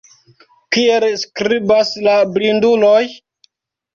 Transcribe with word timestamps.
Kiel 0.75 1.05
skribas 1.23 1.91
la 2.07 2.15
blinduloj? 2.37 3.03